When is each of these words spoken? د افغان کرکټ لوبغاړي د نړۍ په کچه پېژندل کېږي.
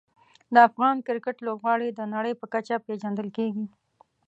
د 0.53 0.55
افغان 0.67 0.95
کرکټ 1.07 1.37
لوبغاړي 1.47 1.89
د 1.93 2.01
نړۍ 2.13 2.33
په 2.37 2.45
کچه 2.53 2.75
پېژندل 2.87 3.27
کېږي. 3.37 3.65